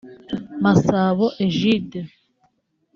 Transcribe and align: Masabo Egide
Masabo 0.63 1.25
Egide 1.45 1.99